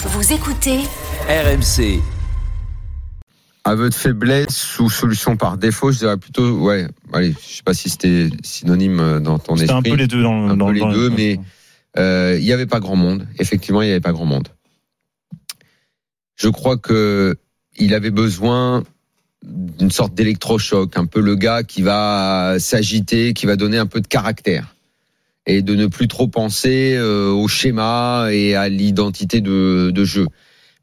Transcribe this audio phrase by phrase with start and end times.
[0.00, 0.78] Vous écoutez
[1.28, 2.00] RMC.
[3.64, 7.74] Aveu de faiblesse ou solution par défaut, je dirais plutôt, ouais, allez, je sais pas
[7.74, 9.90] si c'était synonyme euh, dans ton C'était esprit.
[9.90, 11.38] un peu les deux dans, Un dans peu les dans- deux, mais
[11.98, 13.26] euh, il n'y avait pas grand monde.
[13.38, 14.48] Effectivement, il n'y avait pas grand monde.
[16.36, 17.36] Je crois que
[17.76, 18.84] il avait besoin
[19.44, 24.00] d'une sorte d'électrochoc, un peu le gars qui va s'agiter, qui va donner un peu
[24.00, 24.74] de caractère
[25.48, 30.28] et de ne plus trop penser euh, au schéma et à l'identité de, jeu.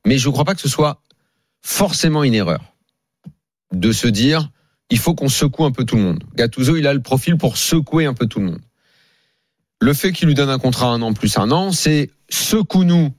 [0.06, 1.02] Mais je ne crois pas que ce soit
[1.62, 2.76] forcément une erreur
[3.72, 4.50] de se dire
[4.90, 6.24] il faut qu'on secoue un peu tout le monde.
[6.36, 8.62] Gattuso, il a le profil pour secouer un peu tout le monde.
[9.82, 13.14] Le fait qu'il lui donne un contrat un an plus un an, c'est secoue-nous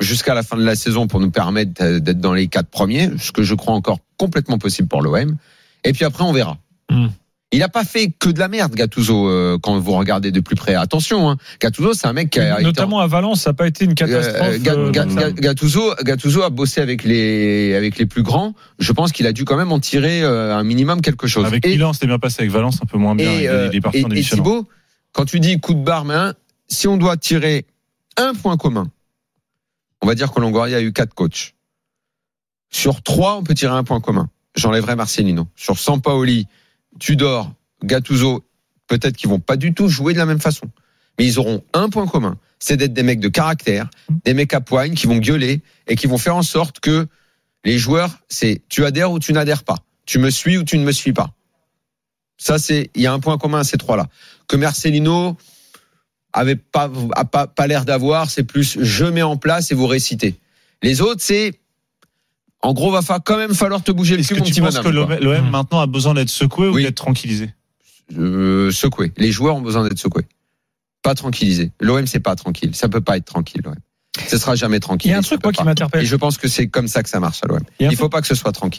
[0.00, 3.32] jusqu'à la fin de la saison pour nous permettre d'être dans les quatre premiers, ce
[3.32, 5.36] que je crois encore complètement possible pour l'OM.
[5.84, 6.58] Et puis après, on verra.
[6.88, 7.08] Hmm.
[7.52, 10.54] Il n'a pas fait que de la merde, Gattuso, euh, quand vous regardez de plus
[10.54, 10.76] près.
[10.76, 11.36] Attention, hein.
[11.60, 13.84] Gattuso, c'est un mec qui a été en- Notamment à Valence, ça n'a pas été
[13.84, 14.40] une catastrophe.
[14.40, 18.54] euh, Ga- euh, Gattuso, Gattuso a bossé avec les avec les plus grands.
[18.78, 21.44] Je pense qu'il a dû quand même en tirer euh, un minimum quelque chose.
[21.44, 22.36] Avec et, Milan, c'était bien passé.
[22.42, 23.32] Avec Valence, un peu moins bien.
[23.32, 24.42] et, il, est- euh, parti et- en et démissionnant.
[24.44, 24.68] Thibaut,
[25.12, 26.06] quand tu dis coup de barre,
[26.68, 27.66] si on doit tirer
[28.16, 28.86] un point commun,
[30.02, 31.54] on va dire que Longoria a eu quatre coachs.
[32.70, 34.28] Sur trois, on peut tirer un point commun.
[34.56, 35.48] J'enlèverai Marcelino.
[35.56, 36.46] Sur Sampaoli,
[36.98, 37.52] Tudor,
[37.84, 38.44] Gattuso,
[38.86, 40.66] peut-être qu'ils vont pas du tout jouer de la même façon.
[41.18, 42.38] Mais ils auront un point commun.
[42.58, 43.88] C'est d'être des mecs de caractère,
[44.24, 47.06] des mecs à poigne qui vont gueuler et qui vont faire en sorte que
[47.64, 49.76] les joueurs, c'est tu adhères ou tu n'adhères pas.
[50.06, 51.32] Tu me suis ou tu ne me suis pas.
[52.36, 54.08] Ça, c'est, il y a un point commun à ces trois-là.
[54.48, 55.36] Que Marcelino
[56.32, 59.86] avait pas, a pas, pas l'air d'avoir, c'est plus je mets en place et vous
[59.86, 60.40] récitez.
[60.82, 61.59] Les autres, c'est,
[62.62, 64.60] en gros, va quand même falloir te bouger le Est-ce cul, que mon tu petit
[64.60, 65.50] penses que l'OM Hmm.
[65.50, 66.82] maintenant a besoin d'être secoué ou Oui.
[66.82, 67.54] d'être tranquillisé?
[68.18, 69.12] Euh, secoué.
[69.16, 70.26] Les joueurs ont besoin d'être secoués.
[71.02, 71.72] Pas tranquillisés.
[71.80, 72.74] L'OM, c'est pas tranquille.
[72.74, 73.74] Ça peut pas être tranquille, l'OM.
[74.26, 75.10] Ce sera jamais tranquille.
[75.10, 75.64] Il y a un truc, moi, qui pas.
[75.64, 76.02] m'interpelle.
[76.02, 77.60] Et je pense que c'est comme ça que ça marche à l'OM.
[77.78, 78.78] Il Il faut pas que ce soit tranquille.